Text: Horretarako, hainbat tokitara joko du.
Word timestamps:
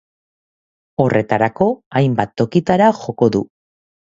Horretarako, 1.03 1.67
hainbat 2.01 2.35
tokitara 2.43 2.91
joko 3.03 3.29
du. 3.37 3.47